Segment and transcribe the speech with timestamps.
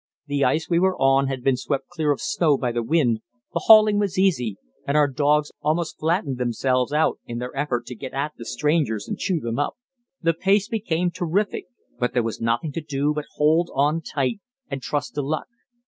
[0.25, 3.19] The ice we were on had been swept clear of snow by the wind,
[3.53, 7.95] the hauling was easy, and our dogs almost flattened themselves out in their effort to
[7.95, 9.77] get at the strangers and chew them up.
[10.19, 11.65] The pace became terrific,
[11.99, 14.39] but there was nothing to do but hold on tight
[14.71, 15.49] and trust to luck.